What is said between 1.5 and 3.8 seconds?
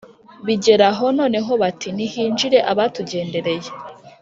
bati: ‘nihinjire abatugendereye.’